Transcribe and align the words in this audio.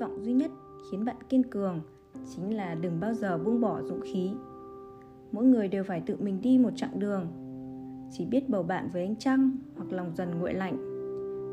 vọng 0.00 0.24
duy 0.24 0.32
nhất 0.32 0.50
khiến 0.90 1.04
bạn 1.04 1.16
kiên 1.28 1.42
cường 1.42 1.80
chính 2.34 2.56
là 2.56 2.74
đừng 2.74 3.00
bao 3.00 3.14
giờ 3.14 3.38
buông 3.38 3.60
bỏ 3.60 3.82
dũng 3.82 4.00
khí. 4.00 4.30
Mỗi 5.32 5.44
người 5.44 5.68
đều 5.68 5.84
phải 5.84 6.02
tự 6.06 6.16
mình 6.20 6.40
đi 6.40 6.58
một 6.58 6.70
chặng 6.76 6.98
đường. 6.98 7.26
Chỉ 8.12 8.26
biết 8.26 8.48
bầu 8.48 8.62
bạn 8.62 8.88
với 8.92 9.02
ánh 9.02 9.16
trăng 9.16 9.50
hoặc 9.76 9.92
lòng 9.92 10.12
dần 10.14 10.38
nguội 10.38 10.54
lạnh. 10.54 10.76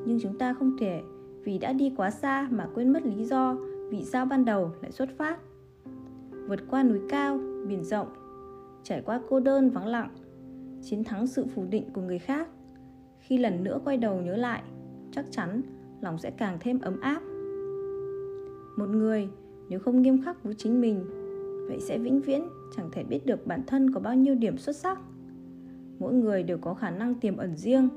Nhưng 0.08 0.20
chúng 0.21 0.38
ta 0.38 0.54
không 0.54 0.77
thể 0.80 1.02
vì 1.44 1.58
đã 1.58 1.73
đi 1.73 1.94
quá 1.98 2.12
xa 2.12 2.48
mà 2.52 2.68
quên 2.73 2.94
mất 2.94 3.05
lý 3.05 3.26
do 3.26 3.58
vì 3.89 4.04
sao 4.04 4.26
ban 4.26 4.46
đầu 4.46 4.71
lại 4.82 4.91
xuất 4.91 5.09
phát. 5.18 5.39
Vượt 6.48 6.59
qua 6.70 6.84
núi 6.84 7.00
cao, 7.09 7.39
biển 7.68 7.84
rộng, 7.84 8.07
trải 8.84 9.02
qua 9.02 9.21
cô 9.30 9.39
đơn 9.39 9.70
vắng 9.70 9.88
lặng, 9.88 10.09
chiến 10.82 11.04
thắng 11.04 11.27
sự 11.27 11.46
phủ 11.55 11.66
định 11.70 11.93
của 11.93 12.02
người 12.02 12.20
khác. 12.20 12.50
Khi 13.20 13.38
lần 13.38 13.64
nữa 13.64 13.80
quay 13.86 13.98
đầu 13.98 14.21
nhớ 14.21 14.36
lại, 14.36 14.64
chắc 15.12 15.26
chắn 15.32 15.62
lòng 16.02 16.18
sẽ 16.18 16.32
càng 16.32 16.57
thêm 16.59 16.80
ấm 16.80 16.99
áp 17.02 17.21
một 18.75 18.89
người, 18.89 19.29
nếu 19.70 19.79
không 19.79 20.02
nghiêm 20.02 20.21
khắc 20.21 20.43
với 20.43 20.53
chính 20.53 20.81
mình, 20.81 21.05
vậy 21.67 21.79
sẽ 21.79 21.97
vĩnh 21.97 22.21
viễn 22.21 22.43
chẳng 22.75 22.89
thể 22.91 23.03
biết 23.03 23.25
được 23.25 23.48
bản 23.48 23.63
thân 23.67 23.93
có 23.93 23.99
bao 23.99 24.15
nhiêu 24.15 24.35
điểm 24.35 24.57
xuất 24.57 24.75
sắc. 24.75 24.99
Mỗi 25.99 26.13
người 26.13 26.43
đều 26.43 26.57
có 26.57 26.73
khả 26.73 26.89
năng 26.89 27.15
tiềm 27.15 27.38
ẩn 27.38 27.57
riêng. 27.57 27.89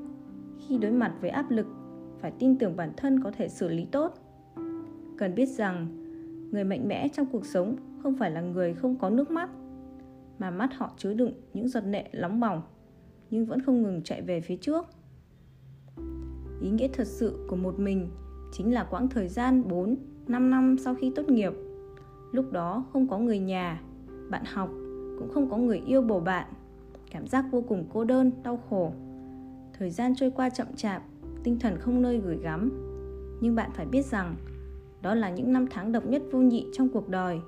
Khi 0.67 0.77
đối 0.77 0.91
mặt 0.91 1.15
với 1.21 1.29
áp 1.29 1.51
lực, 1.51 1.67
phải 2.19 2.31
tin 2.39 2.57
tưởng 2.57 2.75
bản 2.75 2.91
thân 2.97 3.23
có 3.23 3.31
thể 3.31 3.47
xử 3.47 3.67
lý 3.67 3.85
tốt. 3.85 4.13
Cần 5.17 5.35
biết 5.35 5.45
rằng, 5.45 5.87
người 6.51 6.63
mạnh 6.63 6.87
mẽ 6.87 7.07
trong 7.07 7.25
cuộc 7.31 7.45
sống 7.45 7.75
không 8.03 8.15
phải 8.17 8.31
là 8.31 8.41
người 8.41 8.73
không 8.73 8.95
có 8.95 9.09
nước 9.09 9.31
mắt, 9.31 9.49
mà 10.39 10.51
mắt 10.51 10.73
họ 10.73 10.93
chứa 10.97 11.13
đựng 11.13 11.33
những 11.53 11.67
giọt 11.67 11.81
nệ 11.81 12.03
nóng 12.13 12.39
bỏng, 12.39 12.61
nhưng 13.29 13.45
vẫn 13.45 13.61
không 13.61 13.81
ngừng 13.81 14.01
chạy 14.03 14.21
về 14.21 14.41
phía 14.41 14.57
trước. 14.57 14.85
Ý 16.61 16.69
nghĩa 16.69 16.87
thật 16.93 17.07
sự 17.07 17.45
của 17.49 17.55
một 17.55 17.79
mình 17.79 18.09
chính 18.51 18.73
là 18.73 18.83
quãng 18.83 19.09
thời 19.09 19.27
gian 19.27 19.67
4, 19.67 19.95
5 20.27 20.49
năm 20.49 20.77
sau 20.77 20.95
khi 20.95 21.11
tốt 21.15 21.29
nghiệp. 21.29 21.53
Lúc 22.31 22.51
đó 22.51 22.85
không 22.93 23.07
có 23.07 23.17
người 23.17 23.39
nhà, 23.39 23.81
bạn 24.29 24.43
học, 24.45 24.69
cũng 25.19 25.29
không 25.33 25.49
có 25.49 25.57
người 25.57 25.81
yêu 25.85 26.01
bầu 26.01 26.19
bạn. 26.19 26.47
Cảm 27.11 27.27
giác 27.27 27.45
vô 27.51 27.61
cùng 27.61 27.85
cô 27.93 28.03
đơn, 28.03 28.31
đau 28.43 28.59
khổ. 28.69 28.91
Thời 29.79 29.89
gian 29.89 30.15
trôi 30.15 30.31
qua 30.31 30.49
chậm 30.49 30.67
chạp, 30.75 31.03
tinh 31.43 31.59
thần 31.59 31.77
không 31.79 32.01
nơi 32.01 32.17
gửi 32.17 32.37
gắm. 32.43 32.69
Nhưng 33.41 33.55
bạn 33.55 33.71
phải 33.73 33.85
biết 33.85 34.05
rằng, 34.05 34.35
đó 35.01 35.15
là 35.15 35.29
những 35.29 35.53
năm 35.53 35.65
tháng 35.71 35.91
độc 35.91 36.05
nhất 36.05 36.21
vô 36.31 36.39
nhị 36.39 36.65
trong 36.73 36.89
cuộc 36.89 37.09
đời. 37.09 37.39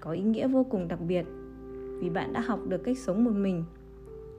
Có 0.00 0.10
ý 0.12 0.22
nghĩa 0.22 0.48
vô 0.48 0.64
cùng 0.64 0.88
đặc 0.88 1.00
biệt, 1.08 1.26
vì 1.98 2.10
bạn 2.10 2.32
đã 2.32 2.40
học 2.40 2.60
được 2.68 2.84
cách 2.84 2.98
sống 2.98 3.24
một 3.24 3.34
mình, 3.34 3.64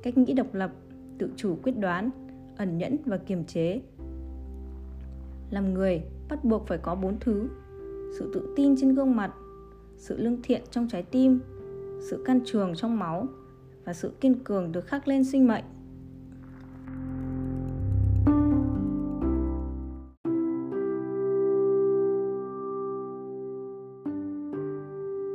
cách 0.03 0.17
nghĩ 0.17 0.33
độc 0.33 0.53
lập, 0.53 0.71
tự 1.17 1.29
chủ 1.35 1.57
quyết 1.63 1.77
đoán, 1.77 2.09
ẩn 2.57 2.77
nhẫn 2.77 2.97
và 3.05 3.17
kiềm 3.17 3.45
chế 3.45 3.81
làm 5.51 5.73
người, 5.73 6.03
bắt 6.29 6.43
buộc 6.43 6.67
phải 6.67 6.77
có 6.77 6.95
bốn 6.95 7.19
thứ. 7.19 7.49
Sự 8.19 8.31
tự 8.33 8.53
tin 8.55 8.75
trên 8.77 8.95
gương 8.95 9.15
mặt, 9.15 9.31
sự 9.97 10.17
lương 10.17 10.41
thiện 10.41 10.61
trong 10.71 10.87
trái 10.87 11.03
tim, 11.03 11.39
sự 12.09 12.23
can 12.25 12.39
trường 12.45 12.75
trong 12.75 12.99
máu 12.99 13.27
và 13.85 13.93
sự 13.93 14.11
kiên 14.21 14.43
cường 14.43 14.71
được 14.71 14.87
khắc 14.87 15.07
lên 15.07 15.23
sinh 15.23 15.47
mệnh. 15.47 15.63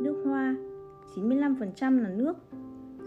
Nước 0.03 0.23
hoa 0.25 0.57
95% 1.15 2.03
là 2.03 2.09
nước, 2.09 2.37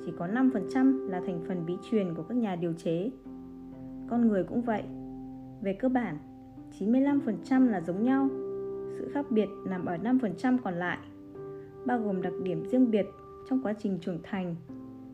Chỉ 0.05 0.13
có 0.17 0.27
5% 0.27 1.09
là 1.09 1.21
thành 1.25 1.43
phần 1.47 1.65
bí 1.65 1.77
truyền 1.91 2.15
của 2.15 2.23
các 2.23 2.37
nhà 2.37 2.55
điều 2.55 2.73
chế. 2.73 3.11
Con 4.09 4.27
người 4.27 4.43
cũng 4.43 4.61
vậy. 4.61 4.83
Về 5.61 5.73
cơ 5.73 5.89
bản 5.89 6.17
95% 6.79 7.69
là 7.69 7.81
giống 7.81 8.03
nhau. 8.03 8.29
Sự 8.97 9.09
khác 9.13 9.25
biệt 9.29 9.47
nằm 9.65 9.85
ở 9.85 9.97
5% 9.97 10.57
còn 10.63 10.73
lại, 10.73 10.97
bao 11.85 11.99
gồm 11.99 12.21
đặc 12.21 12.33
điểm 12.43 12.65
riêng 12.65 12.91
biệt 12.91 13.05
trong 13.49 13.63
quá 13.63 13.73
trình 13.79 13.97
trưởng 14.01 14.19
thành, 14.23 14.55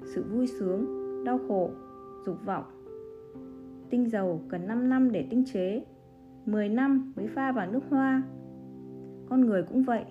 sự 0.03 0.23
vui 0.23 0.47
sướng, 0.47 0.85
đau 1.25 1.39
khổ, 1.47 1.71
dục 2.25 2.37
vọng. 2.45 2.63
Tinh 3.89 4.09
dầu 4.09 4.41
cần 4.49 4.67
5 4.67 4.89
năm 4.89 5.11
để 5.11 5.27
tinh 5.29 5.43
chế, 5.53 5.85
10 6.45 6.69
năm 6.69 7.13
mới 7.15 7.27
pha 7.27 7.51
vào 7.51 7.71
nước 7.71 7.81
hoa. 7.89 8.23
Con 9.29 9.41
người 9.41 9.63
cũng 9.63 9.83
vậy, 9.83 10.05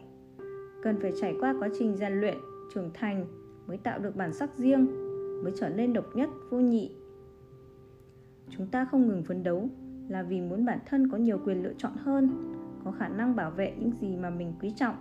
cần 0.83 0.97
phải 1.03 1.13
trải 1.21 1.35
qua 1.41 1.55
quá 1.59 1.69
trình 1.79 1.97
rèn 1.97 2.13
luyện, 2.21 2.37
trưởng 2.75 2.91
thành 2.95 3.27
mới 3.67 3.77
tạo 3.77 3.99
được 3.99 4.17
bản 4.17 4.33
sắc 4.33 4.57
riêng, 4.57 4.87
mới 5.45 5.53
trở 5.57 5.69
nên 5.69 5.93
độc 5.93 6.17
nhất, 6.17 6.29
vô 6.51 6.61
nhị. 6.61 6.97
Chúng 8.51 8.67
ta 8.67 8.85
không 8.85 9.09
ngừng 9.09 9.25
phấn 9.25 9.43
đấu 9.43 9.69
là 10.09 10.23
vì 10.23 10.41
muốn 10.41 10.65
bản 10.65 10.79
thân 10.87 11.11
có 11.11 11.17
nhiều 11.19 11.39
quyền 11.45 11.63
lựa 11.63 11.73
chọn 11.79 11.93
hơn, 11.97 12.31
có 12.85 12.91
khả 12.91 13.09
năng 13.09 13.37
bảo 13.37 13.51
vệ 13.51 13.75
những 13.79 13.93
gì 14.01 14.17
mà 14.17 14.31
mình 14.31 14.53
quý 14.61 14.73
trọng 14.77 14.97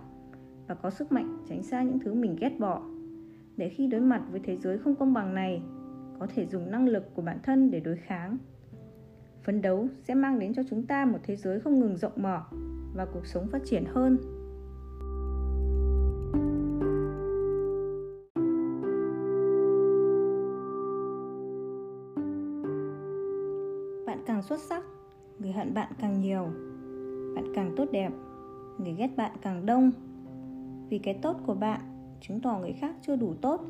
và 0.66 0.74
có 0.74 0.90
sức 0.90 1.12
mạnh 1.12 1.38
tránh 1.48 1.62
xa 1.62 1.82
những 1.82 1.98
thứ 1.98 2.14
mình 2.14 2.36
ghét 2.40 2.58
bỏ. 2.58 2.82
Để 3.56 3.68
khi 3.68 3.86
đối 3.86 4.00
mặt 4.00 4.22
với 4.30 4.40
thế 4.44 4.56
giới 4.56 4.78
không 4.78 4.94
công 4.94 5.12
bằng 5.12 5.34
này, 5.34 5.62
có 6.18 6.26
thể 6.34 6.46
dùng 6.46 6.70
năng 6.70 6.88
lực 6.88 7.14
của 7.14 7.22
bản 7.22 7.38
thân 7.42 7.70
để 7.70 7.80
đối 7.80 7.96
kháng. 7.96 8.38
Phấn 9.42 9.62
đấu 9.62 9.88
sẽ 10.02 10.14
mang 10.14 10.38
đến 10.38 10.54
cho 10.54 10.62
chúng 10.70 10.86
ta 10.86 11.04
một 11.04 11.18
thế 11.22 11.36
giới 11.36 11.60
không 11.60 11.80
ngừng 11.80 11.96
rộng 11.96 12.12
mở 12.16 12.40
và 12.94 13.06
cuộc 13.06 13.26
sống 13.26 13.46
phát 13.52 13.62
triển 13.64 13.84
hơn. 13.84 14.18
Hận 25.64 25.74
bạn 25.74 25.92
càng 26.00 26.20
nhiều, 26.20 26.42
bạn 27.34 27.52
càng 27.54 27.72
tốt 27.76 27.88
đẹp, 27.92 28.12
người 28.78 28.94
ghét 28.98 29.10
bạn 29.16 29.32
càng 29.42 29.66
đông. 29.66 29.90
Vì 30.90 30.98
cái 30.98 31.18
tốt 31.22 31.36
của 31.46 31.54
bạn, 31.54 31.80
chứng 32.20 32.40
tỏ 32.40 32.58
người 32.58 32.72
khác 32.72 32.96
chưa 33.02 33.16
đủ 33.16 33.34
tốt. 33.40 33.60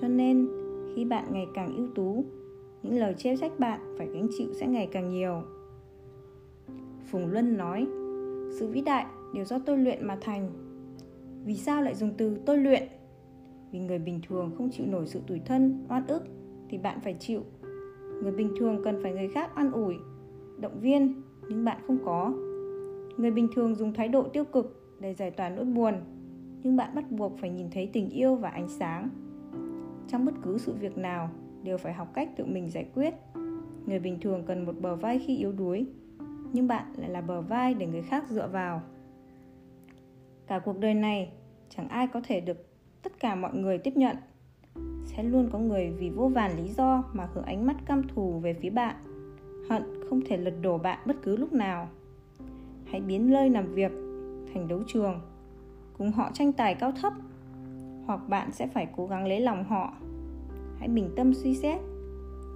Cho 0.00 0.08
nên, 0.08 0.48
khi 0.94 1.04
bạn 1.04 1.24
ngày 1.32 1.46
càng 1.54 1.76
ưu 1.76 1.88
tú, 1.94 2.24
những 2.82 2.98
lời 2.98 3.14
chê 3.14 3.36
trách 3.36 3.58
bạn 3.58 3.80
phải 3.98 4.06
gánh 4.06 4.28
chịu 4.38 4.52
sẽ 4.54 4.66
ngày 4.66 4.88
càng 4.92 5.08
nhiều. 5.08 5.42
Phùng 7.10 7.30
luân 7.30 7.56
nói, 7.56 7.86
sự 8.58 8.66
vĩ 8.66 8.80
đại 8.80 9.06
đều 9.34 9.44
do 9.44 9.58
tôi 9.58 9.78
luyện 9.78 10.06
mà 10.06 10.18
thành. 10.20 10.50
Vì 11.44 11.56
sao 11.56 11.82
lại 11.82 11.94
dùng 11.94 12.10
từ 12.18 12.36
tôi 12.46 12.58
luyện? 12.58 12.82
Vì 13.72 13.78
người 13.78 13.98
bình 13.98 14.20
thường 14.28 14.52
không 14.58 14.70
chịu 14.70 14.86
nổi 14.86 15.06
sự 15.06 15.20
tủi 15.26 15.40
thân, 15.46 15.86
oan 15.88 16.06
ức 16.06 16.22
thì 16.68 16.78
bạn 16.78 17.00
phải 17.00 17.16
chịu. 17.20 17.42
Người 18.22 18.32
bình 18.32 18.52
thường 18.58 18.80
cần 18.84 19.00
phải 19.02 19.12
người 19.12 19.28
khác 19.28 19.54
an 19.54 19.72
ủi 19.72 19.96
động 20.60 20.80
viên, 20.80 21.22
nhưng 21.48 21.64
bạn 21.64 21.80
không 21.86 21.98
có. 22.04 22.32
Người 23.16 23.30
bình 23.30 23.48
thường 23.54 23.74
dùng 23.74 23.92
thái 23.92 24.08
độ 24.08 24.22
tiêu 24.22 24.44
cực 24.44 24.96
để 25.00 25.14
giải 25.14 25.30
tỏa 25.30 25.48
nỗi 25.48 25.64
buồn, 25.64 25.94
nhưng 26.62 26.76
bạn 26.76 26.94
bắt 26.94 27.10
buộc 27.10 27.38
phải 27.38 27.50
nhìn 27.50 27.70
thấy 27.70 27.90
tình 27.92 28.10
yêu 28.10 28.34
và 28.34 28.48
ánh 28.48 28.68
sáng. 28.68 29.08
Trong 30.08 30.24
bất 30.24 30.34
cứ 30.42 30.58
sự 30.58 30.74
việc 30.80 30.98
nào, 30.98 31.30
đều 31.62 31.78
phải 31.78 31.92
học 31.92 32.08
cách 32.14 32.36
tự 32.36 32.44
mình 32.44 32.70
giải 32.70 32.86
quyết. 32.94 33.14
Người 33.86 33.98
bình 33.98 34.18
thường 34.20 34.42
cần 34.46 34.66
một 34.66 34.74
bờ 34.80 34.96
vai 34.96 35.18
khi 35.18 35.36
yếu 35.36 35.52
đuối, 35.52 35.86
nhưng 36.52 36.68
bạn 36.68 36.84
lại 36.96 37.10
là 37.10 37.20
bờ 37.20 37.40
vai 37.40 37.74
để 37.74 37.86
người 37.86 38.02
khác 38.02 38.24
dựa 38.28 38.48
vào. 38.52 38.82
Cả 40.46 40.58
cuộc 40.58 40.78
đời 40.78 40.94
này, 40.94 41.32
chẳng 41.68 41.88
ai 41.88 42.06
có 42.06 42.20
thể 42.24 42.40
được 42.40 42.66
tất 43.02 43.20
cả 43.20 43.34
mọi 43.34 43.54
người 43.54 43.78
tiếp 43.78 43.96
nhận. 43.96 44.16
Sẽ 45.04 45.22
luôn 45.22 45.48
có 45.52 45.58
người 45.58 45.90
vì 45.98 46.10
vô 46.10 46.28
vàn 46.28 46.56
lý 46.56 46.68
do 46.68 47.04
mà 47.12 47.28
hướng 47.34 47.44
ánh 47.44 47.66
mắt 47.66 47.76
căm 47.86 48.08
thù 48.08 48.38
về 48.38 48.54
phía 48.54 48.70
bạn 48.70 48.96
hận 49.70 49.82
không 50.08 50.20
thể 50.26 50.36
lật 50.36 50.54
đổ 50.62 50.78
bạn 50.78 50.98
bất 51.06 51.16
cứ 51.22 51.36
lúc 51.36 51.52
nào. 51.52 51.88
Hãy 52.84 53.00
biến 53.00 53.30
nơi 53.30 53.50
làm 53.50 53.74
việc 53.74 53.92
thành 54.54 54.68
đấu 54.68 54.82
trường, 54.86 55.20
cùng 55.98 56.12
họ 56.12 56.30
tranh 56.34 56.52
tài 56.52 56.74
cao 56.74 56.92
thấp, 57.02 57.12
hoặc 58.06 58.28
bạn 58.28 58.52
sẽ 58.52 58.66
phải 58.66 58.88
cố 58.96 59.06
gắng 59.06 59.26
lấy 59.26 59.40
lòng 59.40 59.64
họ. 59.64 59.94
Hãy 60.78 60.88
bình 60.88 61.10
tâm 61.16 61.34
suy 61.34 61.54
xét, 61.54 61.80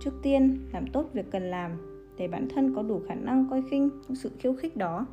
trước 0.01 0.11
tiên 0.23 0.59
làm 0.73 0.87
tốt 0.93 1.11
việc 1.13 1.31
cần 1.31 1.43
làm 1.43 1.71
để 2.19 2.29
bản 2.29 2.49
thân 2.55 2.75
có 2.75 2.83
đủ 2.83 3.00
khả 3.09 3.15
năng 3.15 3.47
coi 3.50 3.62
khinh 3.71 3.88
những 3.88 4.17
sự 4.17 4.31
khiêu 4.38 4.55
khích 4.55 4.77
đó. 4.77 5.06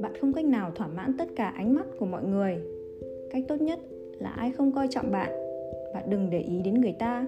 Bạn 0.00 0.12
không 0.20 0.32
cách 0.32 0.44
nào 0.44 0.70
thỏa 0.74 0.86
mãn 0.86 1.12
tất 1.18 1.28
cả 1.36 1.48
ánh 1.48 1.74
mắt 1.74 1.86
của 1.98 2.06
mọi 2.06 2.24
người. 2.24 2.56
Cách 3.30 3.44
tốt 3.48 3.60
nhất 3.60 3.78
là 4.18 4.30
ai 4.30 4.52
không 4.52 4.72
coi 4.72 4.88
trọng 4.90 5.10
bạn 5.10 5.44
bạn 5.94 6.10
đừng 6.10 6.30
để 6.30 6.40
ý 6.40 6.62
đến 6.62 6.80
người 6.80 6.94
ta. 6.98 7.26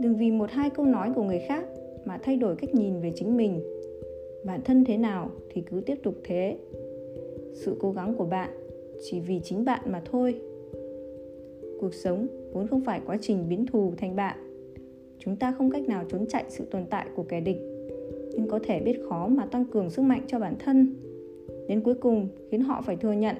Đừng 0.00 0.16
vì 0.16 0.30
một 0.30 0.50
hai 0.50 0.70
câu 0.70 0.86
nói 0.86 1.12
của 1.14 1.22
người 1.22 1.38
khác 1.48 1.64
mà 2.04 2.18
thay 2.22 2.36
đổi 2.36 2.56
cách 2.56 2.74
nhìn 2.74 3.00
về 3.00 3.12
chính 3.14 3.36
mình. 3.36 3.60
Bản 4.44 4.60
thân 4.64 4.84
thế 4.84 4.96
nào 4.96 5.30
thì 5.50 5.60
cứ 5.60 5.80
tiếp 5.80 5.98
tục 6.02 6.14
thế. 6.24 6.56
Sự 7.54 7.76
cố 7.80 7.92
gắng 7.92 8.14
của 8.14 8.24
bạn 8.24 8.50
chỉ 9.02 9.20
vì 9.20 9.40
chính 9.44 9.64
bạn 9.64 9.80
mà 9.86 10.02
thôi. 10.12 10.40
Cuộc 11.80 11.94
sống 11.94 12.26
vốn 12.52 12.66
không 12.66 12.80
phải 12.80 13.00
quá 13.06 13.18
trình 13.20 13.48
biến 13.48 13.66
thù 13.66 13.92
thành 13.96 14.16
bạn. 14.16 14.38
Chúng 15.18 15.36
ta 15.36 15.54
không 15.58 15.70
cách 15.70 15.88
nào 15.88 16.04
trốn 16.08 16.26
chạy 16.26 16.44
sự 16.48 16.64
tồn 16.70 16.86
tại 16.90 17.06
của 17.16 17.22
kẻ 17.22 17.40
địch, 17.40 17.58
nhưng 18.34 18.48
có 18.48 18.58
thể 18.62 18.80
biết 18.80 18.98
khó 19.08 19.26
mà 19.28 19.46
tăng 19.46 19.64
cường 19.64 19.90
sức 19.90 20.02
mạnh 20.02 20.22
cho 20.26 20.38
bản 20.38 20.54
thân 20.58 20.94
đến 21.68 21.80
cuối 21.80 21.94
cùng 21.94 22.28
khiến 22.50 22.60
họ 22.60 22.82
phải 22.86 22.96
thừa 22.96 23.12
nhận 23.12 23.36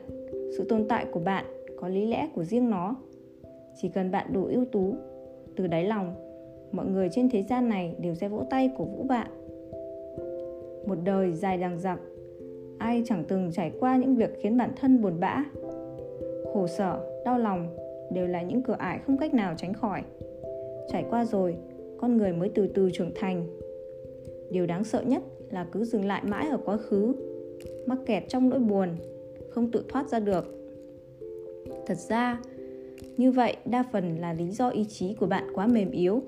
sự 0.56 0.64
tồn 0.68 0.88
tại 0.88 1.06
của 1.12 1.20
bạn 1.20 1.44
có 1.80 1.88
lý 1.88 2.06
lẽ 2.06 2.28
của 2.34 2.44
riêng 2.44 2.70
nó. 2.70 2.96
Chỉ 3.76 3.88
cần 3.88 4.10
bạn 4.10 4.32
đủ 4.32 4.44
ưu 4.44 4.64
tú, 4.64 4.94
từ 5.56 5.66
đáy 5.66 5.84
lòng, 5.84 6.14
mọi 6.72 6.86
người 6.86 7.08
trên 7.12 7.30
thế 7.30 7.42
gian 7.42 7.68
này 7.68 7.94
đều 7.98 8.14
sẽ 8.14 8.28
vỗ 8.28 8.44
tay 8.50 8.70
cổ 8.78 8.84
vũ 8.84 9.02
bạn. 9.02 9.30
Một 10.86 10.98
đời 11.04 11.32
dài 11.32 11.58
đằng 11.58 11.78
dặc, 11.78 12.00
ai 12.78 13.02
chẳng 13.06 13.24
từng 13.28 13.50
trải 13.52 13.72
qua 13.80 13.96
những 13.96 14.16
việc 14.16 14.38
khiến 14.40 14.56
bản 14.56 14.70
thân 14.80 15.02
buồn 15.02 15.20
bã. 15.20 15.44
Khổ 16.52 16.66
sở, 16.66 17.22
đau 17.24 17.38
lòng 17.38 17.76
đều 18.12 18.26
là 18.26 18.42
những 18.42 18.62
cửa 18.62 18.76
ải 18.78 18.98
không 19.06 19.18
cách 19.18 19.34
nào 19.34 19.54
tránh 19.56 19.74
khỏi. 19.74 20.02
Trải 20.88 21.04
qua 21.10 21.24
rồi, 21.24 21.56
con 21.98 22.16
người 22.16 22.32
mới 22.32 22.50
từ 22.54 22.66
từ 22.66 22.90
trưởng 22.92 23.12
thành. 23.14 23.46
Điều 24.50 24.66
đáng 24.66 24.84
sợ 24.84 25.02
nhất 25.02 25.22
là 25.50 25.66
cứ 25.72 25.84
dừng 25.84 26.04
lại 26.04 26.22
mãi 26.24 26.48
ở 26.50 26.58
quá 26.64 26.76
khứ 26.76 27.14
mắc 27.86 27.98
kẹt 28.06 28.24
trong 28.28 28.50
nỗi 28.50 28.58
buồn, 28.58 28.88
không 29.50 29.70
tự 29.70 29.84
thoát 29.88 30.08
ra 30.08 30.18
được. 30.18 30.44
Thật 31.86 31.98
ra, 32.08 32.40
như 33.16 33.32
vậy 33.32 33.56
đa 33.64 33.84
phần 33.92 34.16
là 34.18 34.32
lý 34.32 34.50
do 34.50 34.68
ý 34.68 34.84
chí 34.84 35.14
của 35.14 35.26
bạn 35.26 35.44
quá 35.54 35.66
mềm 35.66 35.90
yếu, 35.90 36.22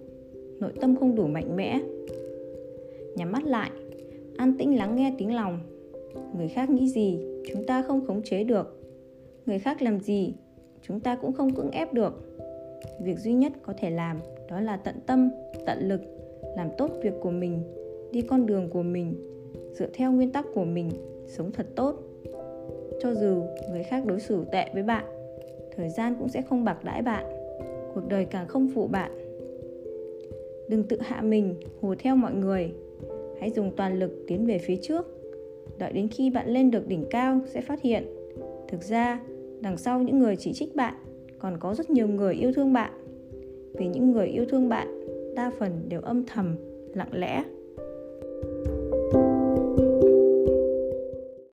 nội 0.61 0.73
tâm 0.81 0.97
không 0.97 1.15
đủ 1.15 1.27
mạnh 1.27 1.57
mẽ. 1.57 1.81
Nhắm 3.17 3.33
mắt 3.33 3.45
lại, 3.45 3.71
an 4.37 4.55
tĩnh 4.59 4.77
lắng 4.77 4.97
nghe 4.97 5.15
tiếng 5.19 5.35
lòng. 5.35 5.61
Người 6.37 6.49
khác 6.49 6.71
nghĩ 6.71 6.89
gì, 6.89 7.19
chúng 7.53 7.67
ta 7.67 7.83
không 7.83 8.07
khống 8.07 8.23
chế 8.23 8.45
được. 8.45 8.81
Người 9.47 9.59
khác 9.59 9.83
làm 9.83 10.01
gì, 10.01 10.35
chúng 10.83 11.01
ta 11.01 11.17
cũng 11.17 11.33
không 11.33 11.55
cưỡng 11.55 11.71
ép 11.71 11.95
được. 11.95 12.39
Việc 13.03 13.19
duy 13.19 13.33
nhất 13.33 13.53
có 13.63 13.75
thể 13.79 13.91
làm 13.91 14.21
đó 14.51 14.61
là 14.61 14.77
tận 14.77 14.95
tâm, 15.07 15.31
tận 15.67 15.89
lực, 15.89 16.01
làm 16.57 16.69
tốt 16.79 16.91
việc 17.03 17.15
của 17.21 17.31
mình, 17.31 17.63
đi 18.13 18.23
con 18.23 18.47
đường 18.47 18.71
của 18.71 18.83
mình, 18.83 19.15
dựa 19.73 19.89
theo 19.95 20.13
nguyên 20.13 20.33
tắc 20.33 20.47
của 20.55 20.65
mình 20.65 20.91
sống 21.27 21.53
thật 21.53 21.67
tốt. 21.77 21.95
Cho 23.01 23.15
dù 23.15 23.43
người 23.71 23.83
khác 23.83 24.07
đối 24.07 24.21
xử 24.21 24.45
tệ 24.53 24.71
với 24.75 24.83
bạn, 24.83 25.05
thời 25.77 25.89
gian 25.89 26.15
cũng 26.19 26.29
sẽ 26.29 26.43
không 26.43 26.65
bạc 26.65 26.85
đãi 26.85 27.03
bạn, 27.03 27.25
cuộc 27.95 28.09
đời 28.09 28.25
càng 28.25 28.49
không 28.49 28.69
phụ 28.75 28.87
bạn. 28.87 29.11
Đừng 30.69 30.83
tự 30.83 31.01
hạ 31.01 31.21
mình, 31.21 31.55
hùa 31.81 31.95
theo 31.99 32.17
mọi 32.17 32.35
người. 32.35 32.73
Hãy 33.41 33.51
dùng 33.51 33.77
toàn 33.77 33.99
lực 33.99 34.25
tiến 34.27 34.47
về 34.47 34.59
phía 34.59 34.77
trước. 34.83 35.07
Đợi 35.79 35.93
đến 35.93 36.09
khi 36.09 36.31
bạn 36.31 36.49
lên 36.49 36.71
được 36.71 36.89
đỉnh 36.89 37.05
cao 37.11 37.41
sẽ 37.47 37.61
phát 37.61 37.83
hiện, 37.83 38.05
thực 38.69 38.83
ra, 38.83 39.21
đằng 39.61 39.77
sau 39.77 40.03
những 40.03 40.19
người 40.19 40.37
chỉ 40.37 40.53
trích 40.53 40.77
bạn 40.77 40.95
còn 41.39 41.57
có 41.61 41.75
rất 41.75 41.91
nhiều 41.91 42.09
người 42.09 42.35
yêu 42.35 42.53
thương 42.53 42.73
bạn. 42.73 42.93
Vì 43.75 43.87
những 43.87 44.11
người 44.11 44.27
yêu 44.27 44.45
thương 44.49 44.69
bạn, 44.69 45.01
đa 45.35 45.51
phần 45.59 45.89
đều 45.89 46.01
âm 46.01 46.25
thầm, 46.27 46.57
lặng 46.95 47.13
lẽ. 47.13 47.45